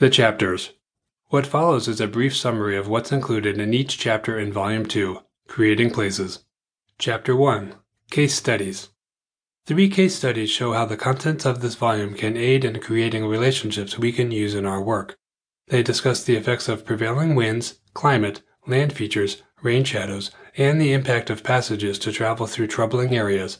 The 0.00 0.10
chapters. 0.10 0.74
What 1.30 1.44
follows 1.44 1.88
is 1.88 2.00
a 2.00 2.06
brief 2.06 2.36
summary 2.36 2.76
of 2.76 2.86
what's 2.86 3.10
included 3.10 3.58
in 3.58 3.74
each 3.74 3.98
chapter 3.98 4.38
in 4.38 4.52
Volume 4.52 4.86
2, 4.86 5.18
Creating 5.48 5.90
Places. 5.90 6.44
Chapter 7.00 7.34
1 7.34 7.74
Case 8.08 8.32
Studies. 8.32 8.90
Three 9.66 9.88
case 9.88 10.14
studies 10.14 10.50
show 10.50 10.72
how 10.72 10.84
the 10.84 10.96
contents 10.96 11.44
of 11.44 11.62
this 11.62 11.74
volume 11.74 12.14
can 12.14 12.36
aid 12.36 12.64
in 12.64 12.78
creating 12.78 13.26
relationships 13.26 13.98
we 13.98 14.12
can 14.12 14.30
use 14.30 14.54
in 14.54 14.66
our 14.66 14.80
work. 14.80 15.18
They 15.66 15.82
discuss 15.82 16.22
the 16.22 16.36
effects 16.36 16.68
of 16.68 16.84
prevailing 16.84 17.34
winds, 17.34 17.80
climate, 17.92 18.42
land 18.68 18.92
features, 18.92 19.42
rain 19.62 19.82
shadows, 19.82 20.30
and 20.56 20.80
the 20.80 20.92
impact 20.92 21.28
of 21.28 21.42
passages 21.42 21.98
to 21.98 22.12
travel 22.12 22.46
through 22.46 22.68
troubling 22.68 23.16
areas. 23.16 23.58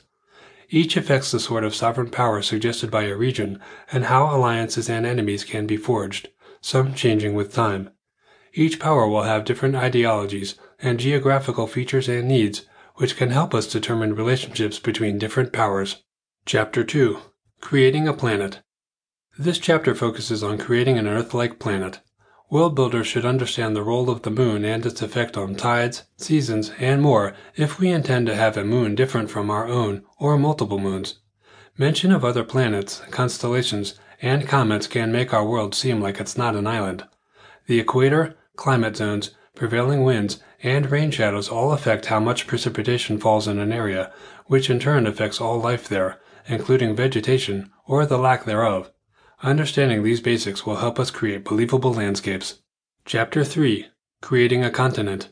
Each 0.71 0.97
affects 0.97 1.31
the 1.31 1.41
sort 1.41 1.65
of 1.65 1.75
sovereign 1.75 2.11
power 2.11 2.43
suggested 2.43 2.91
by 2.91 3.05
a 3.05 3.17
region 3.17 3.61
and 3.91 4.05
how 4.05 4.35
alliances 4.35 4.91
and 4.91 5.07
enemies 5.07 5.45
can 5.45 5.67
be 5.67 5.79
forged, 5.79 6.29
some 6.61 6.95
changing 6.95 7.35
with 7.35 7.55
time. 7.55 7.91
Each 8.53 8.79
power 8.79 9.09
will 9.09 9.23
have 9.23 9.45
different 9.45 9.77
ideologies 9.77 10.57
and 10.79 11.01
geographical 11.01 11.67
features 11.67 12.09
and 12.09 12.29
needs, 12.29 12.67
which 12.97 13.17
can 13.17 13.31
help 13.31 13.55
us 13.55 13.67
determine 13.67 14.15
relationships 14.15 14.79
between 14.79 15.19
different 15.19 15.53
powers. 15.53 16.03
Chapter 16.45 16.85
2 16.85 17.19
Creating 17.61 18.07
a 18.07 18.13
Planet. 18.13 18.61
This 19.39 19.59
chapter 19.59 19.95
focuses 19.95 20.43
on 20.43 20.59
creating 20.59 20.99
an 20.99 21.07
Earth 21.07 21.33
like 21.33 21.59
planet. 21.59 22.01
World 22.51 22.75
builders 22.75 23.07
should 23.07 23.27
understand 23.27 23.77
the 23.77 23.83
role 23.83 24.09
of 24.09 24.23
the 24.23 24.31
moon 24.31 24.65
and 24.65 24.87
its 24.87 25.03
effect 25.03 25.37
on 25.37 25.55
tides, 25.55 26.05
seasons, 26.17 26.73
and 26.79 27.03
more 27.03 27.35
if 27.57 27.79
we 27.79 27.91
intend 27.91 28.27
to 28.27 28.35
have 28.35 28.57
a 28.57 28.65
moon 28.65 28.95
different 28.95 29.31
from 29.31 29.51
our 29.51 29.67
own 29.67 30.03
or 30.19 30.39
multiple 30.39 30.79
moons. 30.79 31.17
Mention 31.77 32.11
of 32.11 32.25
other 32.25 32.45
planets, 32.45 33.03
constellations, 33.11 34.01
and 34.23 34.49
comets 34.49 34.87
can 34.87 35.13
make 35.13 35.35
our 35.35 35.47
world 35.47 35.75
seem 35.75 36.01
like 36.01 36.21
it's 36.21 36.39
not 36.39 36.57
an 36.57 36.67
island. 36.67 37.05
The 37.67 37.81
equator, 37.81 38.35
climate 38.57 38.97
zones, 38.97 39.33
prevailing 39.55 40.03
winds, 40.03 40.43
and 40.63 40.91
rain 40.91 41.11
shadows 41.11 41.51
all 41.51 41.73
affect 41.73 42.07
how 42.07 42.19
much 42.19 42.47
precipitation 42.47 43.19
falls 43.19 43.47
in 43.47 43.59
an 43.59 43.73
area, 43.73 44.11
which 44.47 44.71
in 44.71 44.81
turn 44.81 45.07
affects 45.07 45.39
all 45.39 45.61
life 45.61 45.87
there, 45.87 46.19
including 46.47 46.97
vegetation 46.97 47.71
or 47.87 48.07
the 48.07 48.19
lack 48.19 48.47
thereof. 48.47 48.91
Understanding 49.43 50.03
these 50.03 50.21
basics 50.21 50.67
will 50.67 50.77
help 50.77 50.99
us 50.99 51.13
create 51.13 51.45
believable 51.45 51.95
landscapes. 51.95 52.61
Chapter 53.05 53.45
3 53.45 53.87
Creating 54.21 54.65
a 54.65 54.71
Continent. 54.71 55.29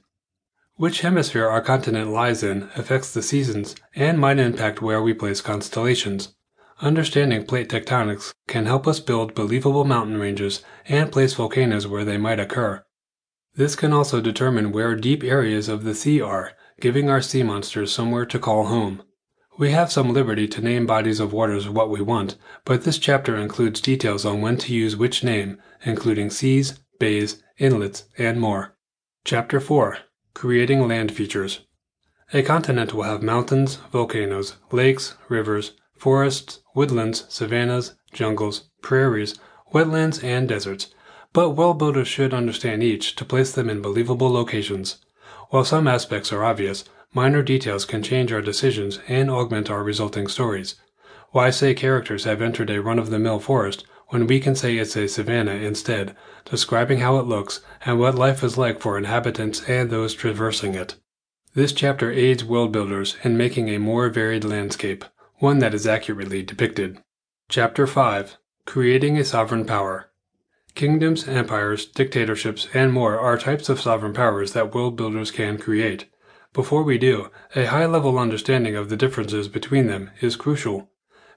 Which 0.77 1.01
hemisphere 1.01 1.49
our 1.49 1.61
continent 1.61 2.13
lies 2.13 2.45
in 2.45 2.71
affects 2.77 3.13
the 3.13 3.21
seasons 3.21 3.75
and 3.97 4.21
might 4.21 4.39
impact 4.39 4.81
where 4.81 5.03
we 5.03 5.13
place 5.13 5.41
constellations. 5.41 6.37
Understanding 6.81 7.47
plate 7.47 7.69
tectonics 7.69 8.33
can 8.47 8.67
help 8.67 8.87
us 8.87 9.01
build 9.01 9.35
believable 9.35 9.85
mountain 9.85 10.19
ranges 10.19 10.63
and 10.87 11.11
place 11.11 11.35
volcanoes 11.35 11.89
where 11.89 12.05
they 12.05 12.17
might 12.17 12.39
occur. 12.39 12.85
This 13.57 13.75
can 13.75 13.93
also 13.93 14.21
determine 14.21 14.71
where 14.71 14.95
deep 14.95 15.25
areas 15.25 15.69
of 15.69 15.83
the 15.83 15.97
sea 15.97 16.21
are, 16.21 16.53
giving 16.81 17.11
our 17.11 17.21
sea 17.21 17.43
monsters 17.43 17.93
somewhere 17.93 18.27
to 18.27 18.39
call 18.39 18.67
home. 18.67 19.03
We 19.59 19.71
have 19.71 19.91
some 19.91 20.13
liberty 20.13 20.47
to 20.49 20.61
name 20.61 20.85
bodies 20.85 21.19
of 21.19 21.33
waters 21.33 21.67
what 21.67 21.89
we 21.89 22.03
want, 22.03 22.37
but 22.67 22.85
this 22.85 22.99
chapter 22.99 23.37
includes 23.37 23.81
details 23.81 24.27
on 24.27 24.43
when 24.43 24.59
to 24.59 24.75
use 24.75 24.99
which 24.99 25.25
name, 25.25 25.57
including 25.83 26.29
seas, 26.29 26.79
bays, 26.99 27.43
inlets, 27.57 28.05
and 28.19 28.39
more. 28.39 28.77
Chapter 29.25 29.59
4 29.59 29.97
Creating 30.35 30.87
Land 30.87 31.11
Features 31.11 31.61
A 32.35 32.43
continent 32.43 32.93
will 32.93 33.05
have 33.05 33.23
mountains, 33.23 33.77
volcanoes, 33.91 34.57
lakes, 34.73 35.15
rivers, 35.31 35.73
forests, 35.97 36.61
woodlands, 36.75 37.25
savannas, 37.31 37.95
jungles, 38.13 38.69
prairies, 38.83 39.39
wetlands, 39.73 40.23
and 40.23 40.47
deserts, 40.47 40.89
but 41.33 41.57
world 41.57 41.79
builders 41.79 42.09
should 42.09 42.35
understand 42.35 42.83
each 42.83 43.17
to 43.17 43.25
place 43.25 43.53
them 43.53 43.71
in 43.71 43.81
believable 43.81 44.31
locations. 44.31 44.99
While 45.49 45.65
some 45.65 45.89
aspects 45.89 46.31
are 46.31 46.45
obvious, 46.45 46.85
Minor 47.17 47.43
details 47.43 47.87
can 47.87 48.03
change 48.03 48.31
our 48.31 48.43
decisions 48.43 49.01
and 49.09 49.31
augment 49.31 49.71
our 49.71 49.83
resulting 49.83 50.27
stories. 50.27 50.75
Why 51.31 51.49
say 51.49 51.73
characters 51.73 52.25
have 52.25 52.43
entered 52.43 52.69
a 52.69 52.83
run 52.83 52.99
of 52.99 53.09
the 53.09 53.19
mill 53.19 53.39
forest 53.39 53.87
when 54.09 54.27
we 54.27 54.39
can 54.39 54.55
say 54.55 54.77
it's 54.77 54.99
a 54.99 55.09
savanna 55.09 55.53
instead, 55.53 56.15
describing 56.45 56.99
how 56.99 57.17
it 57.17 57.25
looks 57.25 57.63
and 57.87 57.99
what 57.99 58.17
life 58.17 58.45
is 58.45 58.59
like 58.59 58.83
for 58.83 58.99
inhabitants 58.99 59.67
and 59.67 59.89
those 59.89 60.13
traversing 60.13 60.75
it? 60.75 60.97
This 61.55 61.73
chapter 61.73 62.13
aids 62.13 62.45
world 62.45 62.71
builders 62.71 63.17
in 63.25 63.39
making 63.39 63.71
a 63.71 63.79
more 63.79 64.11
varied 64.11 64.45
landscape, 64.45 65.03
one 65.37 65.59
that 65.61 65.73
is 65.73 65.87
accurately 65.87 66.43
depicted. 66.43 66.99
Chapter 67.49 67.87
5 67.87 68.37
Creating 68.67 69.17
a 69.17 69.25
Sovereign 69.25 69.65
Power 69.65 70.11
Kingdoms, 70.75 71.27
empires, 71.27 71.87
dictatorships, 71.87 72.69
and 72.75 72.93
more 72.93 73.19
are 73.19 73.39
types 73.39 73.71
of 73.71 73.81
sovereign 73.81 74.13
powers 74.13 74.53
that 74.53 74.75
world 74.75 74.99
builders 74.99 75.31
can 75.31 75.57
create. 75.57 76.11
Before 76.57 76.83
we 76.83 76.97
do, 76.97 77.29
a 77.55 77.67
high 77.67 77.85
level 77.85 78.19
understanding 78.19 78.77
of 78.77 78.89
the 78.89 78.97
differences 78.97 79.47
between 79.47 79.89
them 79.89 80.11
is 80.23 80.37
crucial. 80.37 80.89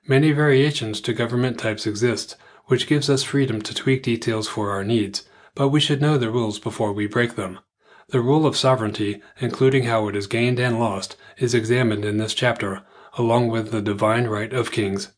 Many 0.08 0.32
variations 0.32 1.02
to 1.02 1.12
government 1.12 1.60
types 1.60 1.86
exist, 1.86 2.38
which 2.68 2.88
gives 2.88 3.10
us 3.10 3.22
freedom 3.22 3.62
to 3.64 3.76
tweak 3.76 4.02
details 4.02 4.48
for 4.48 4.72
our 4.72 4.86
needs, 4.86 5.28
but 5.56 5.68
we 5.68 5.82
should 5.82 6.02
know 6.02 6.18
the 6.18 6.32
rules 6.32 6.58
before 6.58 6.94
we 6.94 7.06
break 7.06 7.36
them. 7.36 7.60
The 8.08 8.22
rule 8.22 8.46
of 8.46 8.56
sovereignty, 8.56 9.22
including 9.42 9.84
how 9.84 10.08
it 10.08 10.16
is 10.16 10.26
gained 10.26 10.58
and 10.58 10.80
lost, 10.80 11.18
is 11.38 11.54
examined 11.54 12.06
in 12.06 12.16
this 12.16 12.34
chapter, 12.34 12.84
along 13.18 13.50
with 13.50 13.72
the 13.72 13.82
divine 13.82 14.28
right 14.28 14.54
of 14.54 14.72
kings. 14.72 15.12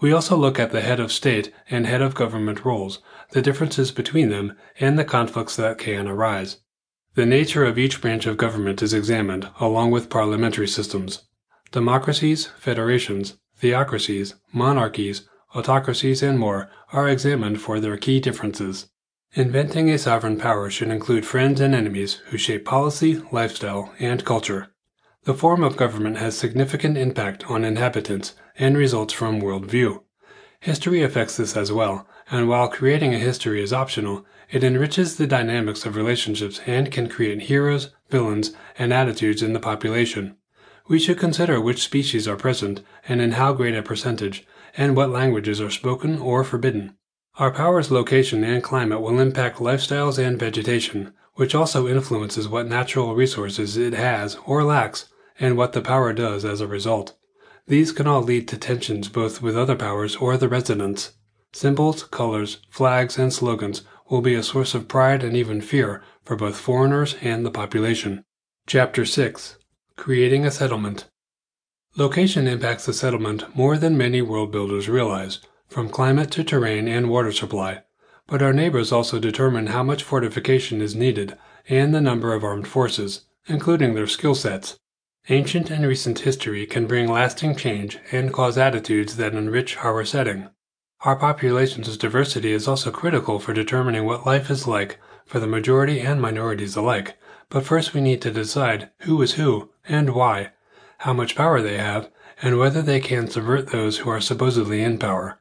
We 0.00 0.12
also 0.12 0.34
look 0.34 0.58
at 0.58 0.72
the 0.72 0.80
head 0.80 0.98
of 0.98 1.12
state 1.12 1.52
and 1.68 1.86
head 1.86 2.00
of 2.00 2.14
government 2.14 2.64
roles, 2.64 3.00
the 3.32 3.42
differences 3.42 3.90
between 3.90 4.30
them, 4.30 4.56
and 4.80 4.98
the 4.98 5.04
conflicts 5.04 5.56
that 5.56 5.76
can 5.76 6.08
arise. 6.08 6.56
The 7.14 7.26
nature 7.26 7.64
of 7.66 7.78
each 7.78 8.00
branch 8.00 8.26
of 8.26 8.38
government 8.38 8.80
is 8.80 8.94
examined, 8.94 9.46
along 9.60 9.90
with 9.90 10.08
parliamentary 10.08 10.66
systems. 10.66 11.24
Democracies, 11.70 12.46
federations, 12.58 13.36
theocracies, 13.58 14.34
monarchies, 14.50 15.28
autocracies, 15.54 16.22
and 16.22 16.38
more 16.38 16.70
are 16.90 17.10
examined 17.10 17.60
for 17.60 17.80
their 17.80 17.98
key 17.98 18.18
differences. 18.18 18.88
Inventing 19.34 19.90
a 19.90 19.98
sovereign 19.98 20.38
power 20.38 20.70
should 20.70 20.88
include 20.88 21.26
friends 21.26 21.60
and 21.60 21.74
enemies 21.74 22.14
who 22.28 22.38
shape 22.38 22.64
policy, 22.64 23.22
lifestyle, 23.30 23.92
and 23.98 24.24
culture. 24.24 24.68
The 25.24 25.34
form 25.34 25.62
of 25.62 25.76
government 25.76 26.16
has 26.16 26.36
significant 26.36 26.96
impact 26.96 27.44
on 27.50 27.62
inhabitants 27.62 28.34
and 28.58 28.74
results 28.74 29.12
from 29.12 29.40
worldview. 29.42 30.02
History 30.60 31.02
affects 31.02 31.36
this 31.36 31.58
as 31.58 31.70
well, 31.70 32.06
and 32.32 32.48
while 32.48 32.66
creating 32.66 33.14
a 33.14 33.18
history 33.18 33.62
is 33.62 33.74
optional, 33.74 34.24
it 34.50 34.64
enriches 34.64 35.16
the 35.16 35.26
dynamics 35.26 35.84
of 35.84 35.96
relationships 35.96 36.62
and 36.66 36.90
can 36.90 37.06
create 37.06 37.42
heroes, 37.42 37.90
villains, 38.08 38.52
and 38.78 38.90
attitudes 38.90 39.42
in 39.42 39.52
the 39.52 39.60
population. 39.60 40.34
We 40.88 40.98
should 40.98 41.18
consider 41.18 41.60
which 41.60 41.82
species 41.82 42.26
are 42.26 42.36
present 42.36 42.80
and 43.06 43.20
in 43.20 43.32
how 43.32 43.52
great 43.52 43.76
a 43.76 43.82
percentage, 43.82 44.46
and 44.74 44.96
what 44.96 45.10
languages 45.10 45.60
are 45.60 45.70
spoken 45.70 46.18
or 46.18 46.42
forbidden. 46.42 46.96
Our 47.36 47.50
power's 47.50 47.90
location 47.90 48.44
and 48.44 48.62
climate 48.62 49.02
will 49.02 49.20
impact 49.20 49.58
lifestyles 49.58 50.18
and 50.18 50.38
vegetation, 50.38 51.12
which 51.34 51.54
also 51.54 51.86
influences 51.86 52.48
what 52.48 52.66
natural 52.66 53.14
resources 53.14 53.76
it 53.76 53.92
has 53.92 54.38
or 54.46 54.64
lacks, 54.64 55.06
and 55.38 55.58
what 55.58 55.74
the 55.74 55.82
power 55.82 56.14
does 56.14 56.46
as 56.46 56.62
a 56.62 56.66
result. 56.66 57.14
These 57.66 57.92
can 57.92 58.06
all 58.06 58.22
lead 58.22 58.48
to 58.48 58.56
tensions 58.56 59.10
both 59.10 59.42
with 59.42 59.56
other 59.56 59.76
powers 59.76 60.16
or 60.16 60.38
the 60.38 60.48
residents. 60.48 61.12
Symbols, 61.54 62.04
colors, 62.04 62.58
flags, 62.70 63.18
and 63.18 63.30
slogans 63.30 63.82
will 64.08 64.22
be 64.22 64.34
a 64.34 64.42
source 64.42 64.74
of 64.74 64.88
pride 64.88 65.22
and 65.22 65.36
even 65.36 65.60
fear 65.60 66.02
for 66.24 66.34
both 66.34 66.56
foreigners 66.56 67.14
and 67.20 67.44
the 67.44 67.50
population. 67.50 68.24
Chapter 68.66 69.04
6 69.04 69.58
Creating 69.96 70.46
a 70.46 70.50
Settlement 70.50 71.08
Location 71.94 72.48
impacts 72.48 72.86
the 72.86 72.94
settlement 72.94 73.54
more 73.54 73.76
than 73.76 73.98
many 73.98 74.22
world 74.22 74.50
builders 74.50 74.88
realize, 74.88 75.40
from 75.68 75.90
climate 75.90 76.30
to 76.30 76.42
terrain 76.42 76.88
and 76.88 77.10
water 77.10 77.32
supply. 77.32 77.82
But 78.26 78.40
our 78.40 78.54
neighbors 78.54 78.90
also 78.90 79.18
determine 79.18 79.66
how 79.66 79.82
much 79.82 80.02
fortification 80.02 80.80
is 80.80 80.94
needed 80.94 81.36
and 81.68 81.94
the 81.94 82.00
number 82.00 82.32
of 82.32 82.44
armed 82.44 82.66
forces, 82.66 83.26
including 83.46 83.92
their 83.92 84.06
skill 84.06 84.34
sets. 84.34 84.78
Ancient 85.28 85.70
and 85.70 85.86
recent 85.86 86.20
history 86.20 86.64
can 86.64 86.86
bring 86.86 87.08
lasting 87.08 87.56
change 87.56 87.98
and 88.10 88.32
cause 88.32 88.56
attitudes 88.56 89.16
that 89.16 89.34
enrich 89.34 89.76
our 89.84 90.02
setting. 90.06 90.48
Our 91.04 91.16
population's 91.16 91.96
diversity 91.96 92.52
is 92.52 92.68
also 92.68 92.92
critical 92.92 93.40
for 93.40 93.52
determining 93.52 94.04
what 94.04 94.24
life 94.24 94.48
is 94.50 94.68
like 94.68 95.00
for 95.26 95.40
the 95.40 95.48
majority 95.48 95.98
and 95.98 96.22
minorities 96.22 96.76
alike. 96.76 97.18
But 97.48 97.64
first 97.64 97.92
we 97.92 98.00
need 98.00 98.22
to 98.22 98.30
decide 98.30 98.90
who 99.00 99.20
is 99.20 99.32
who 99.32 99.70
and 99.88 100.14
why, 100.14 100.52
how 100.98 101.12
much 101.12 101.34
power 101.34 101.60
they 101.60 101.76
have, 101.76 102.08
and 102.40 102.56
whether 102.56 102.82
they 102.82 103.00
can 103.00 103.28
subvert 103.28 103.72
those 103.72 103.98
who 103.98 104.10
are 104.10 104.20
supposedly 104.20 104.80
in 104.80 104.96
power. 104.96 105.40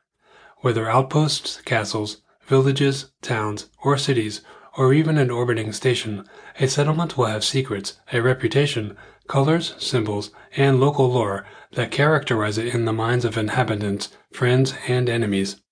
Whether 0.61 0.89
outposts, 0.89 1.61
castles, 1.61 2.23
villages, 2.47 3.11
towns, 3.21 3.69
or 3.83 3.99
cities, 3.99 4.41
or 4.77 4.93
even 4.93 5.17
an 5.17 5.29
orbiting 5.29 5.71
station, 5.71 6.25
a 6.59 6.67
settlement 6.67 7.17
will 7.17 7.25
have 7.25 7.43
secrets, 7.43 7.99
a 8.11 8.21
reputation, 8.21 8.95
colors, 9.27 9.75
symbols, 9.77 10.31
and 10.57 10.79
local 10.79 11.09
lore 11.09 11.45
that 11.73 11.91
characterize 11.91 12.57
it 12.57 12.73
in 12.73 12.85
the 12.85 12.93
minds 12.93 13.23
of 13.23 13.37
inhabitants, 13.37 14.09
friends, 14.31 14.73
and 14.87 15.09
enemies. 15.09 15.61